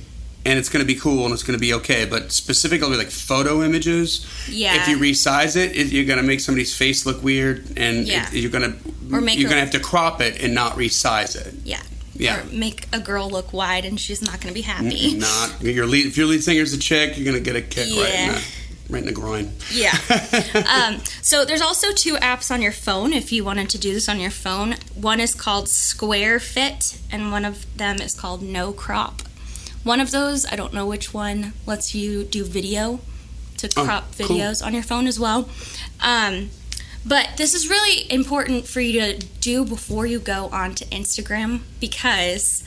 And 0.47 0.57
it's 0.57 0.69
going 0.69 0.79
to 0.81 0.87
be 0.93 0.97
cool 0.99 1.25
and 1.25 1.33
it's 1.33 1.43
going 1.43 1.57
to 1.59 1.61
be 1.61 1.73
okay, 1.73 2.05
but 2.05 2.31
specifically 2.31 2.95
like 2.95 3.09
photo 3.11 3.61
images, 3.63 4.25
Yeah. 4.49 4.75
if 4.81 4.87
you 4.87 4.97
resize 4.97 5.55
it, 5.57 5.75
it 5.75 5.87
you're 5.91 6.05
going 6.05 6.21
to 6.21 6.23
make 6.31 6.39
somebody's 6.39 6.73
face 6.75 7.05
look 7.05 7.21
weird, 7.21 7.57
and 7.77 8.07
Yeah. 8.07 8.27
it, 8.27 8.33
you're 8.41 8.49
going 8.57 8.63
to 8.71 8.77
Or 9.15 9.19
make 9.21 9.37
you're 9.37 9.49
going 9.49 9.59
to 9.61 9.65
have 9.65 9.71
to 9.71 9.79
crop 9.79 10.21
it 10.21 10.41
and 10.41 10.53
not 10.55 10.77
resize 10.77 11.35
it. 11.35 11.53
yeah. 11.65 11.81
Yeah. 12.15 12.39
Or 12.39 12.45
make 12.45 12.87
a 12.93 12.99
girl 12.99 13.29
look 13.29 13.51
wide 13.53 13.83
and 13.85 13.99
she's 13.99 14.21
not 14.23 14.39
going 14.41 14.47
to 14.47 14.53
be 14.53 14.61
happy. 14.61 15.15
Not 15.15 15.61
your 15.61 15.85
lead. 15.85 16.05
If 16.07 16.17
your 16.17 16.25
lead 16.27 16.43
singer's 16.43 16.73
a 16.73 16.79
chick, 16.79 17.15
you're 17.17 17.25
going 17.31 17.43
to 17.43 17.43
get 17.51 17.55
a 17.55 17.61
kick 17.61 17.89
right 17.95 18.09
in 18.13 18.29
Yeah. 18.29 18.31
the 18.33 18.41
right 18.89 19.01
in 19.03 19.05
the 19.07 19.11
groin. 19.11 19.51
Yeah. 19.71 19.95
um, 20.65 21.01
so 21.21 21.43
there's 21.45 21.61
also 21.61 21.91
two 21.91 22.13
apps 22.15 22.49
on 22.49 22.61
your 22.61 22.71
phone 22.71 23.11
if 23.13 23.31
you 23.33 23.43
wanted 23.43 23.69
to 23.71 23.77
do 23.77 23.93
this 23.93 24.07
on 24.09 24.19
your 24.19 24.31
phone. 24.31 24.75
One 24.95 25.19
is 25.19 25.35
called 25.35 25.67
Square 25.67 26.39
Fit, 26.39 26.97
and 27.11 27.31
one 27.31 27.43
of 27.45 27.65
them 27.77 27.97
is 27.97 28.13
called 28.15 28.41
No 28.41 28.71
Crop. 28.71 29.21
One 29.87 30.01
of 30.01 30.11
those, 30.11 30.45
I 30.45 30.57
don't 30.57 30.73
know 30.73 30.85
which 30.85 31.13
one, 31.13 31.53
lets 31.65 31.95
you 31.95 32.25
do 32.25 32.43
video 32.43 32.99
to 33.55 33.69
Oh, 33.77 33.85
crop 33.85 34.13
cool. 34.17 34.27
videos 34.27 34.63
on 34.63 34.73
your 34.73 34.83
phone 34.83 35.07
as 35.07 35.17
well. 35.17 35.47
Um, 36.01 36.49
but 37.05 37.29
this 37.37 37.53
is 37.53 37.69
really 37.69 38.11
important 38.11 38.67
for 38.67 38.81
you 38.81 38.99
to 38.99 39.17
do 39.39 39.63
before 39.63 40.05
you 40.05 40.19
go 40.19 40.49
onto 40.51 40.83
Instagram 40.87 41.61
because, 41.79 42.65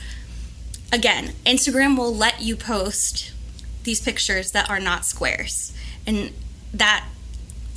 again, 0.91 1.33
Instagram 1.45 1.95
will 1.95 2.13
let 2.13 2.41
you 2.41 2.55
post 2.55 3.33
these 3.83 4.01
pictures 4.01 4.51
that 4.53 4.67
are 4.67 4.79
not 4.79 5.05
squares. 5.05 5.73
And 6.07 6.33
that, 6.73 7.05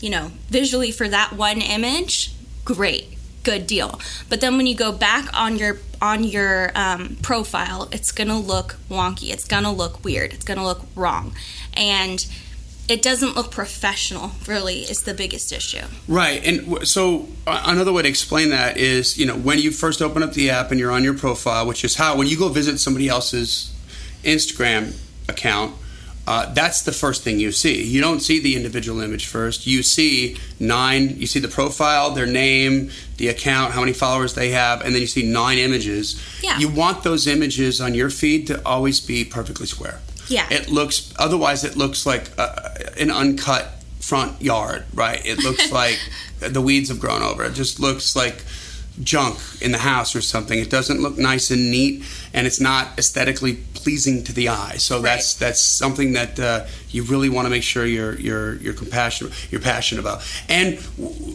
you 0.01 0.09
know, 0.09 0.33
visually 0.49 0.91
for 0.91 1.07
that 1.07 1.35
one 1.35 1.61
image, 1.61 2.33
great, 2.65 3.14
good 3.45 3.67
deal. 3.67 4.01
But 4.29 4.41
then 4.41 4.57
when 4.57 4.67
you 4.67 4.75
go 4.75 4.91
back 4.91 5.29
on 5.39 5.57
your 5.57 5.79
on 6.03 6.25
your 6.25 6.73
um, 6.75 7.17
profile, 7.23 7.89
it's 7.93 8.11
gonna 8.11 8.39
look 8.39 8.77
wonky. 8.91 9.31
It's 9.33 9.47
gonna 9.47 9.73
look 9.73 10.05
weird. 10.05 10.33
It's 10.33 10.45
gonna 10.45 10.65
look 10.65 10.83
wrong, 10.97 11.35
and 11.75 12.27
it 12.89 13.01
doesn't 13.01 13.37
look 13.37 13.51
professional. 13.51 14.33
Really, 14.47 14.81
is 14.81 15.03
the 15.03 15.15
biggest 15.15 15.53
issue. 15.53 15.87
Right, 16.09 16.45
and 16.45 16.59
w- 16.61 16.85
so 16.85 17.29
uh, 17.47 17.63
another 17.67 17.93
way 17.93 18.03
to 18.03 18.09
explain 18.09 18.51
that 18.51 18.77
is, 18.77 19.17
you 19.17 19.27
know, 19.27 19.37
when 19.37 19.59
you 19.59 19.71
first 19.71 20.03
open 20.03 20.23
up 20.23 20.33
the 20.33 20.51
app 20.51 20.71
and 20.71 20.81
you're 20.81 20.93
on 20.93 21.05
your 21.05 21.15
profile, 21.15 21.67
which 21.67 21.85
is 21.85 21.95
how 21.95 22.17
when 22.17 22.27
you 22.27 22.37
go 22.37 22.49
visit 22.49 22.79
somebody 22.81 23.09
else's 23.09 23.73
Instagram 24.25 24.95
account, 25.29 25.75
uh, 26.27 26.53
that's 26.55 26.83
the 26.83 26.93
first 26.93 27.23
thing 27.23 27.39
you 27.39 27.53
see. 27.53 27.83
You 27.83 28.01
don't 28.01 28.21
see 28.21 28.41
the 28.41 28.57
individual 28.57 29.01
image 29.01 29.27
first. 29.27 29.67
You 29.67 29.83
see 29.83 30.39
nine. 30.59 31.21
You 31.21 31.27
see 31.27 31.39
the 31.39 31.49
profile, 31.49 32.11
their 32.13 32.27
name, 32.27 32.91
the 33.19 33.29
account, 33.29 33.73
how 33.73 33.81
many 33.81 33.93
followers 33.93 34.35
they 34.35 34.51
have, 34.51 34.81
and 34.81 34.95
then 34.95 35.03
you 35.03 35.07
see 35.07 35.31
nine 35.31 35.59
images. 35.59 36.21
Yeah. 36.43 36.59
You 36.59 36.71
want 36.71 37.03
those 37.03 37.27
images 37.27 37.81
on 37.81 37.95
your 37.95 38.11
feed 38.11 38.47
to 38.47 38.65
always 38.67 39.01
be 39.01 39.25
perfectly 39.25 39.67
square. 39.67 40.01
Yeah. 40.29 40.47
It 40.51 40.71
looks 40.71 41.13
otherwise 41.19 41.65
it 41.65 41.77
looks 41.77 42.07
like 42.07 42.31
uh, 42.39 42.71
an 42.99 43.11
uncut 43.11 43.69
front 44.01 44.41
yard, 44.41 44.85
right? 44.95 45.25
It 45.25 45.39
looks 45.39 45.71
like 45.81 45.99
the 46.41 46.61
weeds 46.61 46.89
have 46.89 47.01
grown 47.01 47.23
over. 47.23 47.45
It 47.45 47.55
just 47.55 47.81
looks 47.81 48.17
like 48.17 48.43
junk 49.03 49.39
in 49.61 49.73
the 49.73 49.79
house 49.79 50.15
or 50.15 50.21
something. 50.21 50.59
It 50.59 50.71
doesn't 50.71 51.01
look 51.01 51.19
nice 51.19 51.51
and 51.51 51.71
neat, 51.71 52.05
and 52.33 52.47
it's 52.47 52.61
not 52.61 52.99
aesthetically 52.99 53.59
pleasing 53.75 54.25
to 54.25 54.33
the 54.33 54.49
eye. 54.49 54.77
So 54.77 55.01
that's 55.01 55.35
that's 55.35 55.61
something 55.61 56.13
that 56.13 56.39
uh, 56.39 56.67
you 56.91 57.03
really 57.03 57.29
want 57.29 57.47
to 57.47 57.51
make 57.51 57.63
sure 57.63 57.85
you're 57.85 58.19
you're 58.19 58.55
you're 58.57 58.75
compassionate 58.75 59.33
you're 59.51 59.61
passionate 59.61 60.01
about. 60.01 60.23
And 60.49 60.79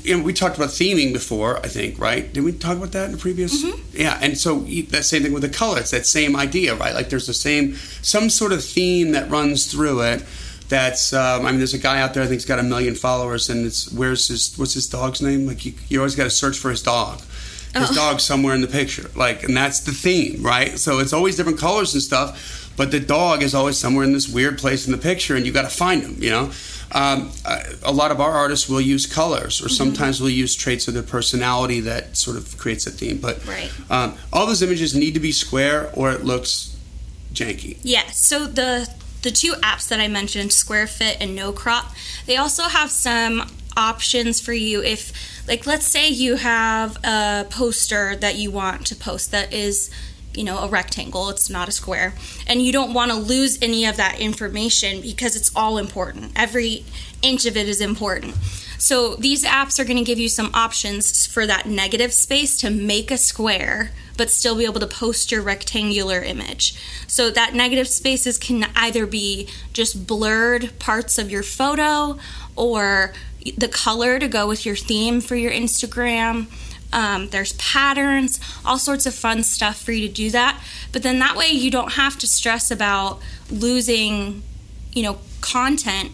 you 0.03 0.17
know, 0.17 0.23
we 0.23 0.33
talked 0.33 0.55
about 0.55 0.69
theming 0.69 1.13
before, 1.13 1.57
I 1.57 1.67
think, 1.67 1.99
right? 1.99 2.31
Did 2.31 2.43
we 2.43 2.53
talk 2.53 2.77
about 2.77 2.91
that 2.93 3.05
in 3.05 3.11
the 3.11 3.17
previous? 3.17 3.63
Yeah, 3.93 4.17
and 4.21 4.37
so 4.37 4.59
that 4.59 5.03
same 5.03 5.23
thing 5.23 5.33
with 5.33 5.43
the 5.43 5.49
color. 5.49 5.79
It's 5.79 5.91
that 5.91 6.05
same 6.05 6.35
idea, 6.35 6.75
right? 6.75 6.93
Like 6.93 7.09
there's 7.09 7.27
the 7.27 7.33
same 7.33 7.75
some 8.01 8.29
sort 8.29 8.53
of 8.53 8.63
theme 8.63 9.11
that 9.11 9.29
runs 9.29 9.71
through 9.71 10.01
it. 10.01 10.23
That's 10.69 11.13
um, 11.13 11.45
I 11.45 11.51
mean, 11.51 11.59
there's 11.59 11.73
a 11.73 11.79
guy 11.79 11.99
out 11.99 12.13
there 12.13 12.23
I 12.23 12.27
think's 12.27 12.45
got 12.45 12.59
a 12.59 12.63
million 12.63 12.95
followers, 12.95 13.49
and 13.49 13.65
it's 13.65 13.91
where's 13.91 14.27
his 14.27 14.57
what's 14.57 14.73
his 14.73 14.87
dog's 14.87 15.21
name? 15.21 15.45
Like 15.45 15.65
you, 15.65 15.73
you 15.89 15.99
always 15.99 16.15
got 16.15 16.23
to 16.23 16.29
search 16.29 16.57
for 16.57 16.69
his 16.69 16.81
dog. 16.81 17.21
His 17.73 17.89
dog's 17.91 18.23
somewhere 18.23 18.55
in 18.55 18.61
the 18.61 18.67
picture, 18.67 19.09
like, 19.15 19.43
and 19.43 19.55
that's 19.55 19.81
the 19.81 19.91
theme, 19.91 20.41
right? 20.43 20.79
So 20.79 20.99
it's 20.99 21.13
always 21.13 21.35
different 21.35 21.59
colors 21.59 21.93
and 21.93 22.01
stuff, 22.01 22.71
but 22.75 22.89
the 22.91 22.99
dog 22.99 23.43
is 23.43 23.53
always 23.53 23.77
somewhere 23.77 24.03
in 24.03 24.11
this 24.11 24.27
weird 24.27 24.57
place 24.57 24.85
in 24.87 24.91
the 24.91 24.97
picture, 24.97 25.35
and 25.35 25.45
you 25.45 25.51
got 25.51 25.63
to 25.69 25.69
find 25.69 26.01
him. 26.01 26.15
You 26.19 26.29
know, 26.31 26.51
um, 26.93 27.31
a 27.45 27.61
a 27.83 27.91
lot 27.91 28.09
of 28.11 28.19
our 28.19 28.31
artists 28.31 28.67
will 28.67 28.81
use 28.81 29.05
colors, 29.05 29.61
or 29.63 29.69
sometimes 29.69 30.19
we'll 30.19 30.31
use 30.31 30.55
traits 30.55 30.87
of 30.87 30.93
their 30.95 31.03
personality 31.03 31.79
that 31.81 32.17
sort 32.17 32.37
of 32.37 32.57
creates 32.57 32.87
a 32.87 32.91
theme. 32.91 33.17
But 33.17 33.45
Right. 33.45 33.69
um, 33.89 34.15
all 34.33 34.47
those 34.47 34.61
images 34.63 34.95
need 34.95 35.13
to 35.13 35.19
be 35.19 35.31
square, 35.31 35.91
or 35.93 36.11
it 36.11 36.23
looks 36.25 36.75
janky. 37.33 37.77
Yeah, 37.83 38.09
so 38.11 38.47
the 38.47 38.89
the 39.21 39.31
two 39.31 39.51
apps 39.61 39.87
that 39.89 39.99
I 39.99 40.07
mentioned, 40.07 40.51
SquareFit 40.51 41.17
and 41.19 41.35
No 41.35 41.51
Crop, 41.51 41.93
they 42.25 42.37
also 42.37 42.63
have 42.63 42.89
some 42.89 43.47
options 43.79 44.41
for 44.41 44.51
you 44.51 44.83
if 44.83 45.13
like 45.47 45.65
let's 45.65 45.85
say 45.85 46.09
you 46.09 46.35
have 46.35 46.97
a 47.05 47.47
poster 47.49 48.17
that 48.17 48.35
you 48.35 48.51
want 48.51 48.85
to 48.85 48.93
post 48.93 49.31
that 49.31 49.53
is 49.53 49.89
you 50.33 50.43
know 50.43 50.57
a 50.59 50.67
rectangle 50.67 51.29
it's 51.29 51.49
not 51.49 51.69
a 51.69 51.71
square 51.71 52.13
and 52.45 52.61
you 52.61 52.73
don't 52.73 52.93
want 52.93 53.09
to 53.09 53.17
lose 53.17 53.57
any 53.61 53.85
of 53.85 53.95
that 53.95 54.19
information 54.19 54.99
because 54.99 55.33
it's 55.37 55.55
all 55.55 55.77
important 55.77 56.31
every 56.35 56.83
inch 57.21 57.45
of 57.45 57.55
it 57.55 57.69
is 57.69 57.79
important 57.79 58.35
so 58.77 59.15
these 59.15 59.45
apps 59.45 59.79
are 59.79 59.85
going 59.85 59.97
to 59.97 60.03
give 60.03 60.19
you 60.19 60.29
some 60.29 60.51
options 60.53 61.25
for 61.25 61.47
that 61.47 61.65
negative 61.65 62.11
space 62.11 62.57
to 62.57 62.69
make 62.69 63.11
a 63.11 63.17
square 63.17 63.91
but 64.19 64.29
still 64.29 64.57
be 64.57 64.65
able 64.65 64.81
to 64.81 64.87
post 64.87 65.31
your 65.31 65.41
rectangular 65.41 66.21
image. 66.21 66.75
So 67.07 67.31
that 67.31 67.53
negative 67.53 67.87
spaces 67.87 68.37
can 68.37 68.65
either 68.75 69.05
be 69.05 69.47
just 69.71 70.05
blurred 70.05 70.77
parts 70.77 71.17
of 71.17 71.31
your 71.31 71.41
photo 71.41 72.19
or 72.57 73.13
the 73.57 73.67
color 73.67 74.19
to 74.19 74.27
go 74.27 74.47
with 74.47 74.65
your 74.65 74.75
theme 74.75 75.21
for 75.21 75.35
your 75.35 75.51
Instagram. 75.51 76.47
Um, 76.91 77.29
there's 77.29 77.53
patterns, 77.53 78.39
all 78.65 78.79
sorts 78.79 79.05
of 79.05 79.13
fun 79.13 79.43
stuff 79.43 79.81
for 79.81 79.91
you 79.91 80.07
to 80.07 80.13
do 80.13 80.31
that. 80.31 80.61
But 80.91 81.03
then 81.03 81.19
that 81.19 81.35
way 81.35 81.49
you 81.49 81.69
don't 81.69 81.93
have 81.93 82.17
to 82.19 82.27
stress 82.27 82.71
about 82.71 83.19
losing, 83.51 84.41
you 84.93 85.03
know, 85.03 85.19
content 85.41 86.11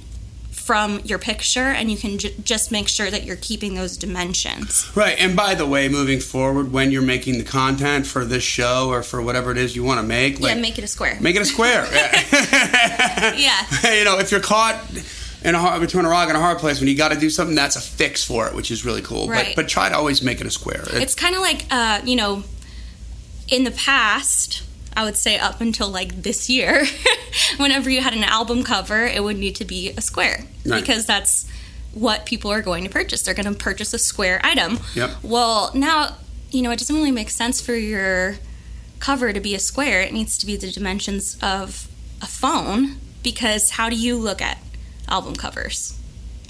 from 0.65 0.99
your 1.01 1.19
picture 1.19 1.67
and 1.67 1.91
you 1.91 1.97
can 1.97 2.17
ju- 2.17 2.33
just 2.43 2.71
make 2.71 2.87
sure 2.87 3.11
that 3.11 3.23
you're 3.23 3.35
keeping 3.35 3.75
those 3.75 3.97
dimensions. 3.97 4.89
Right, 4.95 5.15
and 5.19 5.35
by 5.35 5.53
the 5.53 5.65
way, 5.67 5.87
moving 5.89 6.19
forward, 6.19 6.71
when 6.71 6.89
you're 6.89 7.03
making 7.03 7.37
the 7.37 7.43
content 7.43 8.07
for 8.07 8.25
this 8.25 8.43
show 8.43 8.89
or 8.89 9.03
for 9.03 9.21
whatever 9.21 9.51
it 9.51 9.59
is 9.59 9.75
you 9.75 9.83
want 9.83 9.99
to 9.99 10.05
make, 10.05 10.39
like, 10.39 10.55
yeah, 10.55 10.59
make 10.59 10.79
it 10.79 10.83
a 10.83 10.87
square. 10.87 11.19
make 11.21 11.35
it 11.35 11.43
a 11.43 11.45
square. 11.45 11.87
yeah. 11.93 13.65
you 13.95 14.03
know, 14.05 14.17
if 14.17 14.31
you're 14.31 14.39
caught 14.39 14.81
in 15.45 15.55
a 15.55 15.59
hard, 15.59 15.79
between 15.81 16.05
a 16.05 16.09
rock 16.09 16.27
and 16.27 16.35
a 16.37 16.39
hard 16.41 16.57
place 16.57 16.79
when 16.79 16.89
you 16.89 16.95
got 16.97 17.11
to 17.11 17.19
do 17.19 17.29
something, 17.29 17.55
that's 17.55 17.75
a 17.75 17.81
fix 17.81 18.23
for 18.23 18.47
it, 18.47 18.53
which 18.55 18.71
is 18.71 18.83
really 18.85 19.01
cool. 19.01 19.27
Right. 19.29 19.47
But 19.55 19.63
but 19.63 19.69
try 19.69 19.89
to 19.89 19.95
always 19.95 20.21
make 20.21 20.41
it 20.41 20.47
a 20.47 20.51
square. 20.51 20.81
It- 20.93 21.01
It's 21.03 21.15
kind 21.15 21.35
of 21.35 21.41
like, 21.41 21.65
uh, 21.71 22.01
you 22.03 22.15
know, 22.15 22.43
in 23.47 23.63
the 23.63 23.71
past, 23.71 24.63
I 24.97 25.03
would 25.03 25.15
say 25.17 25.37
up 25.37 25.61
until 25.61 25.89
like 25.89 26.23
this 26.23 26.49
year, 26.49 26.85
whenever 27.57 27.89
you 27.89 28.01
had 28.01 28.13
an 28.13 28.23
album 28.23 28.63
cover, 28.63 29.05
it 29.05 29.23
would 29.23 29.37
need 29.37 29.55
to 29.57 29.65
be 29.65 29.91
a 29.91 30.01
square 30.01 30.45
Right. 30.65 30.81
because 30.81 31.05
that's 31.05 31.45
what 31.93 32.25
people 32.25 32.51
are 32.51 32.61
going 32.61 32.83
to 32.83 32.89
purchase. 32.89 33.21
They're 33.21 33.33
going 33.35 33.45
to 33.45 33.53
purchase 33.53 33.93
a 33.93 33.99
square 33.99 34.41
item. 34.43 34.79
Yep. 34.95 35.11
Well, 35.23 35.71
now, 35.73 36.15
you 36.51 36.61
know, 36.61 36.71
it 36.71 36.79
doesn't 36.79 36.95
really 36.95 37.11
make 37.11 37.29
sense 37.29 37.61
for 37.61 37.75
your 37.75 38.35
cover 38.99 39.31
to 39.31 39.39
be 39.39 39.53
a 39.55 39.59
square. 39.59 40.01
It 40.01 40.11
needs 40.13 40.37
to 40.39 40.45
be 40.45 40.55
the 40.57 40.71
dimensions 40.71 41.37
of 41.41 41.87
a 42.21 42.25
phone 42.25 42.97
because 43.23 43.71
how 43.71 43.89
do 43.89 43.95
you 43.95 44.17
look 44.17 44.41
at 44.41 44.57
album 45.07 45.35
covers? 45.35 45.97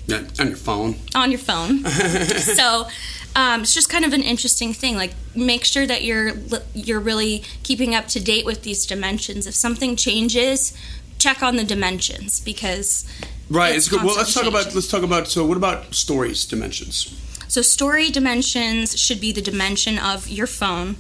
yeah, 0.07 0.21
on 0.39 0.47
your 0.47 0.57
phone. 0.57 0.95
on 1.15 1.31
your 1.31 1.39
phone. 1.39 1.83
so 1.85 2.88
um, 3.35 3.62
it's 3.62 3.74
just 3.74 3.89
kind 3.89 4.05
of 4.05 4.13
an 4.13 4.21
interesting 4.21 4.71
thing. 4.74 4.95
Like, 4.95 5.13
make 5.35 5.65
sure 5.65 5.88
that 5.88 6.03
you're 6.03 6.33
you're 6.74 7.00
really 7.00 7.43
keeping 7.63 7.95
up 7.95 8.07
to 8.09 8.19
date 8.24 8.45
with 8.45 8.62
these 8.63 8.85
dimensions. 8.85 9.47
If 9.47 9.55
something 9.55 9.95
changes, 9.95 10.77
check 11.17 11.41
on 11.41 11.55
the 11.55 11.63
dimensions 11.63 12.39
because 12.39 13.05
Right. 13.50 13.75
it's 13.75 13.88
It's 13.88 13.95
good. 13.95 14.03
Well, 14.03 14.15
let's 14.15 14.33
talk 14.33 14.45
about 14.45 14.74
let's 14.75 14.88
talk 14.88 15.03
about. 15.03 15.27
So, 15.27 15.45
what 15.45 15.57
about 15.57 15.93
stories 15.95 16.45
dimensions? 16.45 17.13
So 17.47 17.62
story 17.62 18.09
dimensions 18.09 19.00
should 19.00 19.21
be 19.21 19.31
the 19.31 19.41
dimension 19.41 19.97
of 20.00 20.27
your 20.27 20.47
phone, 20.47 20.95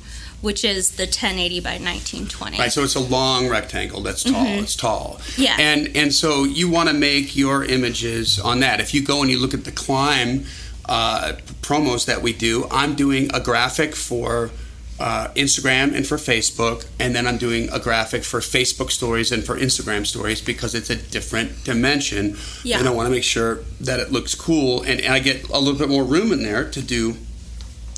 which 0.45 0.63
is 0.63 0.91
the 0.91 1.03
1080 1.03 1.59
by 1.59 1.71
1920. 1.71 2.59
Right. 2.59 2.71
So 2.71 2.83
it's 2.83 2.95
a 2.95 2.99
long 2.99 3.49
rectangle 3.49 4.01
that's 4.01 4.23
tall. 4.23 4.45
It's 4.45 4.75
tall. 4.75 5.17
Mm-hmm. 5.19 5.41
Yeah. 5.41 5.57
And 5.59 5.97
and 5.97 6.13
so 6.13 6.43
you 6.43 6.69
want 6.69 6.87
to 6.87 6.93
make 6.93 7.35
your 7.35 7.65
images 7.65 8.39
on 8.39 8.59
that. 8.59 8.79
If 8.79 8.93
you 8.93 9.03
go 9.03 9.21
and 9.21 9.31
you 9.31 9.39
look 9.39 9.55
at 9.55 9.65
the 9.65 9.71
climb 9.71 10.45
uh, 10.85 11.33
promos 11.61 12.05
that 12.05 12.21
we 12.21 12.31
do, 12.31 12.67
I'm 12.71 12.93
doing 12.95 13.29
a 13.33 13.41
graphic 13.41 13.95
for. 13.95 14.51
Uh, 14.97 15.27
Instagram 15.33 15.93
and 15.93 16.07
for 16.07 16.15
Facebook, 16.15 16.87
and 17.01 17.13
then 17.13 17.27
I'm 17.27 17.37
doing 17.37 17.67
a 17.69 17.79
graphic 17.79 18.23
for 18.23 18.39
Facebook 18.39 18.91
stories 18.91 19.29
and 19.29 19.43
for 19.43 19.57
Instagram 19.59 20.07
stories 20.07 20.39
because 20.39 20.73
it's 20.73 20.89
a 20.89 20.95
different 20.95 21.65
dimension. 21.65 22.37
Yeah. 22.63 22.79
And 22.79 22.87
I 22.87 22.91
want 22.91 23.07
to 23.07 23.11
make 23.11 23.25
sure 23.25 23.59
that 23.81 23.99
it 23.99 24.13
looks 24.13 24.35
cool, 24.35 24.83
and, 24.83 25.01
and 25.01 25.13
I 25.13 25.19
get 25.19 25.49
a 25.49 25.59
little 25.59 25.77
bit 25.77 25.89
more 25.89 26.05
room 26.05 26.31
in 26.31 26.43
there 26.43 26.71
to 26.71 26.81
do 26.81 27.17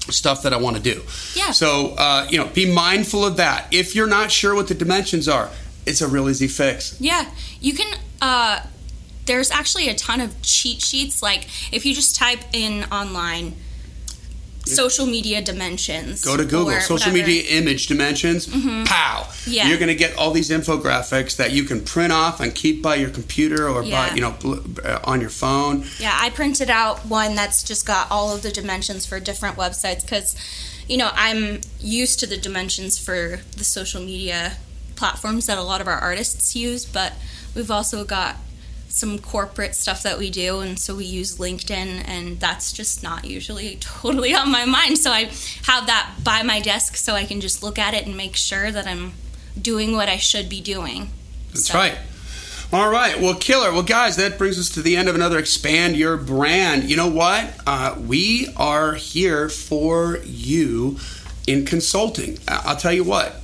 stuff 0.10 0.44
that 0.44 0.54
I 0.54 0.58
want 0.58 0.78
to 0.78 0.82
do. 0.82 1.04
Yeah. 1.36 1.52
So, 1.52 1.96
uh, 1.98 2.28
you 2.30 2.38
know, 2.38 2.48
be 2.48 2.72
mindful 2.72 3.26
of 3.26 3.38
that. 3.38 3.68
If 3.72 3.96
you're 3.96 4.08
not 4.08 4.32
sure 4.32 4.56
what 4.56 4.68
the 4.68 4.74
dimensions 4.74 5.28
are, 5.28 5.50
it's 5.86 6.02
a 6.02 6.08
real 6.08 6.30
easy 6.30 6.48
fix. 6.48 7.00
Yeah, 7.00 7.30
you 7.62 7.74
can. 7.74 7.98
Uh, 8.22 8.62
there's 9.26 9.52
actually 9.52 9.90
a 9.90 9.96
ton 9.96 10.22
of 10.22 10.42
cheat 10.42 10.82
sheets. 10.82 11.22
Like 11.22 11.48
if 11.74 11.86
you 11.86 11.94
just 11.94 12.16
type 12.16 12.40
in 12.54 12.86
online 12.86 13.56
social 14.76 15.06
media 15.06 15.42
dimensions, 15.42 16.24
Go 16.24 16.38
to 16.38 16.44
Google, 16.44 16.80
social 16.82 17.12
whatever. 17.12 17.14
media 17.28 17.44
image 17.50 17.88
dimensions, 17.88 18.48
pow. 18.88 19.28
Yeah. 19.46 19.68
You're 19.68 19.78
going 19.78 19.88
to 19.90 19.96
get 19.96 20.18
all 20.18 20.32
these 20.32 20.50
infographics 20.50 21.36
that 21.38 21.52
you 21.52 21.64
can 21.64 21.84
print 21.84 22.12
off 22.14 22.40
and 22.40 22.54
keep 22.54 22.82
by 22.82 22.96
your 22.96 23.10
computer 23.10 23.68
or 23.68 23.82
by, 23.84 24.12
you 24.16 24.22
know, 24.22 24.36
uh, 24.84 25.00
on 25.04 25.22
your 25.22 25.30
phone. 25.30 25.86
Yeah, 26.00 26.16
I 26.20 26.30
printed 26.30 26.70
out 26.70 27.06
one 27.06 27.36
that's 27.36 27.64
just 27.64 27.86
got 27.86 28.10
all 28.12 28.34
of 28.36 28.42
the 28.42 28.52
dimensions 28.52 29.06
for 29.06 29.20
different 29.20 29.56
websites 29.58 30.02
because, 30.02 30.36
you 30.88 30.98
know, 30.98 31.10
I'm 31.14 31.62
used 31.80 32.20
to 32.20 32.28
the 32.28 32.38
dimensions 32.38 32.98
for 32.98 33.40
the 33.56 33.64
social 33.64 34.02
media 34.02 34.54
platforms 34.96 35.46
that 35.46 35.58
a 35.58 35.64
lot 35.64 35.80
of 35.82 35.88
our 35.88 35.98
artists 36.00 36.56
use, 36.56 36.86
but 36.86 37.14
we've 37.56 37.70
also 37.72 38.04
got 38.04 38.36
some 38.98 39.20
corporate 39.20 39.75
stuff 39.75 40.04
that 40.04 40.18
we 40.18 40.30
do, 40.30 40.60
and 40.60 40.77
so 40.80 40.96
we 40.96 41.06
use 41.06 41.38
LinkedIn, 41.38 42.04
and 42.08 42.39
that's 42.39 42.72
just 42.74 43.04
not 43.04 43.25
usually 43.25 43.75
totally 43.80 44.34
on 44.36 44.51
my 44.51 44.66
mind. 44.66 44.98
So 44.98 45.12
I 45.12 45.25
have 45.63 45.88
that 45.88 46.16
by 46.24 46.44
my 46.44 46.60
desk 46.60 46.96
so 46.98 47.13
I 47.13 47.25
can 47.25 47.39
just 47.39 47.62
look 47.63 47.77
at 47.80 47.94
it 47.94 48.06
and 48.06 48.18
make 48.18 48.36
sure 48.36 48.72
that 48.72 48.88
I'm 48.88 49.13
doing 49.62 49.94
what 49.96 50.10
I 50.10 50.18
should 50.18 50.50
be 50.50 50.62
doing. 50.62 51.10
That's 51.50 51.68
So- 51.68 51.75
right. 51.77 51.98
All 52.74 52.89
right. 52.92 53.22
Well, 53.22 53.34
killer. 53.36 53.72
Well, 53.72 53.82
guys, 53.82 54.18
that 54.18 54.38
brings 54.38 54.60
us 54.60 54.70
to 54.72 54.82
the 54.82 54.98
end 54.98 55.08
of 55.08 55.16
another 55.16 55.39
Expand 55.39 55.96
Your 55.96 56.18
Brand. 56.18 56.89
You 56.89 56.98
know 56.98 57.08
what? 57.08 57.54
Uh, 57.66 57.96
we 57.98 58.50
are 58.58 58.96
here 58.96 59.48
for 59.48 60.18
you 60.25 60.98
in 61.48 61.63
consulting. 61.66 62.39
I'll 62.46 62.75
tell 62.75 62.92
you 62.92 63.06
what. 63.06 63.38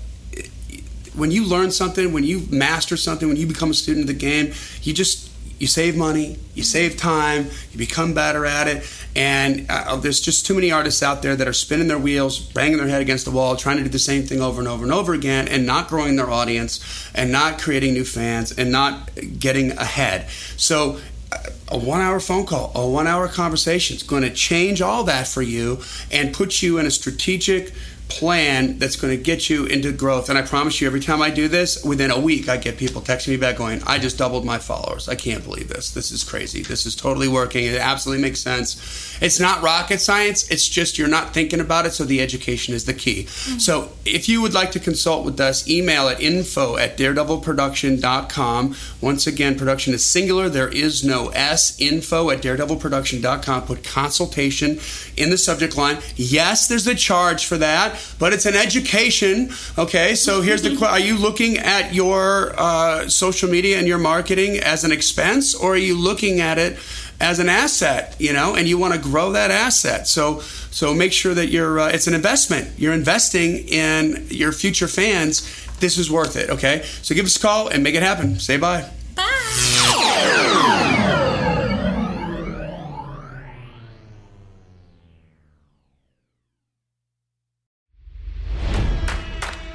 When 1.16 1.32
you 1.32 1.46
learn 1.46 1.72
something, 1.72 2.12
when 2.12 2.26
you 2.26 2.48
master 2.50 2.98
something, 2.98 3.28
when 3.30 3.38
you 3.38 3.46
become 3.48 3.72
a 3.72 3.74
student 3.74 4.04
of 4.04 4.08
the 4.08 4.14
game, 4.20 4.52
you 4.82 4.94
just 4.94 5.23
you 5.60 5.68
save 5.68 5.96
money, 5.96 6.38
you 6.54 6.64
save 6.64 6.98
time, 6.98 7.48
you 7.72 7.78
become 7.78 8.14
better 8.14 8.46
at 8.46 8.68
it. 8.68 8.84
And 9.16 9.66
uh, 9.70 9.96
there's 9.98 10.20
just 10.20 10.46
too 10.46 10.56
many 10.56 10.72
artists 10.72 11.04
out 11.04 11.22
there 11.22 11.36
that 11.36 11.48
are 11.48 11.54
spinning 11.54 11.88
their 11.88 12.00
wheels, 12.00 12.40
banging 12.40 12.78
their 12.78 12.88
head 12.88 13.02
against 13.02 13.26
the 13.26 13.32
wall, 13.32 13.56
trying 13.56 13.78
to 13.78 13.84
do 13.84 13.90
the 13.90 14.00
same 14.00 14.24
thing 14.24 14.42
over 14.42 14.60
and 14.60 14.68
over 14.68 14.84
and 14.84 14.92
over 14.92 15.14
again, 15.14 15.48
and 15.48 15.66
not 15.66 15.88
growing 15.88 16.16
their 16.16 16.30
audience, 16.30 17.10
and 17.14 17.32
not 17.32 17.60
creating 17.60 17.94
new 17.94 18.06
fans, 18.06 18.52
and 18.52 18.72
not 18.72 19.12
getting 19.40 19.72
ahead. 19.74 20.28
So 20.58 21.00
uh, 21.32 21.38
a 21.70 21.78
one 21.78 22.02
hour 22.02 22.20
phone 22.20 22.46
call, 22.46 22.72
a 22.76 22.88
one 22.88 23.08
hour 23.08 23.28
conversation 23.28 23.96
is 23.96 24.04
going 24.04 24.24
to 24.24 24.32
change 24.32 24.82
all 24.82 25.04
that 25.06 25.28
for 25.28 25.42
you 25.42 25.82
and 26.12 26.34
put 26.34 26.62
you 26.62 26.78
in 26.78 26.86
a 26.86 26.92
strategic 26.92 27.74
plan 28.08 28.78
that's 28.78 28.96
going 28.96 29.16
to 29.16 29.22
get 29.22 29.50
you 29.50 29.66
into 29.66 29.92
growth. 29.92 30.30
And 30.30 30.38
I 30.38 30.42
promise 30.42 30.80
you, 30.80 30.88
every 30.88 31.00
time 31.00 31.22
I 31.22 31.30
do 31.30 31.48
this, 31.48 31.84
within 31.84 32.12
a 32.12 32.20
week, 32.20 32.50
I 32.50 32.58
get 32.58 32.78
people 32.78 33.02
texting 33.02 33.30
me 33.30 33.38
back 33.38 33.58
going, 33.58 33.82
I 33.88 33.98
just 33.98 34.18
doubled 34.18 34.46
my 34.46 34.60
followers. 34.60 35.10
I 35.10 35.16
can't 35.16 35.44
believe 35.44 35.70
this. 35.70 35.92
This 35.92 36.12
is 36.12 36.24
crazy. 36.24 36.62
This 36.64 36.86
is 36.86 36.96
totally 36.96 37.28
working. 37.28 37.66
It 37.66 37.80
absolutely 37.80 38.22
makes 38.22 38.40
sense. 38.40 39.14
It's 39.22 39.40
not 39.40 39.62
rocket 39.62 40.02
science, 40.02 40.50
it's 40.50 40.68
just 40.68 40.98
you're 40.98 41.08
not 41.08 41.34
thinking 41.34 41.60
about 41.60 41.86
it, 41.86 41.94
so 41.94 42.04
the 42.04 42.20
education 42.20 42.74
is 42.74 42.86
the 42.86 42.94
key. 42.94 43.24
Mm-hmm. 43.24 43.60
So 43.60 43.94
if 44.06 44.28
you 44.28 44.42
would 44.42 44.54
like 44.54 44.72
to 44.72 44.80
consult 44.80 45.24
with 45.24 45.40
us, 45.40 45.68
email 45.70 46.10
at 46.10 46.22
info 46.22 46.78
at 46.78 46.98
daredevilproduction.com. 46.98 48.76
Once 49.00 49.28
again, 49.28 49.58
production 49.58 49.94
is 49.94 50.06
singular, 50.06 50.50
there 50.50 50.68
is 50.68 51.04
no 51.04 51.30
S. 51.30 51.80
Info 51.80 52.30
at 52.30 52.42
daredevilproduction.com. 52.42 53.62
Put 53.64 53.84
consultation 53.84 54.80
in 55.16 55.30
the 55.30 55.38
subject 55.38 55.78
line. 55.78 56.00
Yes, 56.16 56.68
there's 56.68 56.88
a 56.88 56.96
charge 56.96 57.46
for 57.46 57.58
that, 57.58 57.93
but 58.20 58.34
it's 58.34 58.46
an 58.46 58.56
education. 58.56 59.52
Okay, 59.78 60.16
so 60.16 60.42
here's 60.42 60.62
the 60.62 60.76
question 60.76 60.94
Are 60.94 61.00
you 61.00 61.18
looking 61.18 61.58
at 61.58 61.94
your 61.94 62.54
uh, 62.58 63.08
social 63.10 63.50
media 63.50 63.78
and 63.78 63.88
your 63.88 63.98
marketing 63.98 64.58
as 64.58 64.84
an 64.84 64.92
expense, 64.92 65.56
or 65.56 65.74
are 65.74 65.78
you 65.78 65.98
looking 65.98 66.40
at 66.40 66.58
it? 66.58 66.78
as 67.20 67.40
an 67.40 67.48
asset, 67.48 68.16
you 68.20 68.34
know, 68.34 68.56
and 68.56 68.68
you 68.68 68.78
want 68.78 68.94
to 68.94 69.00
grow 69.00 69.32
that 69.32 69.50
asset. 69.50 70.08
So, 70.08 70.42
so 70.42 70.94
make 70.94 71.14
sure 71.14 71.34
that 71.34 71.48
you're. 71.48 71.80
Uh, 71.80 71.88
it's 71.88 72.08
an 72.08 72.14
investment. 72.14 72.78
You're 72.78 72.94
investing 72.94 73.60
in 73.70 74.28
your 74.30 74.52
future 74.52 74.88
fans. 74.88 75.42
This 75.80 75.98
is 75.98 76.12
worth 76.12 76.36
it. 76.36 76.50
Okay, 76.50 76.82
so 77.02 77.16
give 77.16 77.26
us 77.26 77.38
a 77.38 77.40
call 77.40 77.70
and 77.70 77.82
make 77.82 77.96
it 77.96 78.04
happen. 78.04 78.40
Say 78.40 78.58
bye. 78.58 78.90
Bye. 79.16 81.00